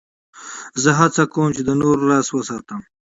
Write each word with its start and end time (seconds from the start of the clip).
زه 0.81 0.89
هڅه 0.99 1.23
کوم، 1.33 1.49
چي 1.55 1.61
د 1.65 1.69
نورو 1.81 2.03
راز 2.11 2.27
وساتم. 2.37 2.81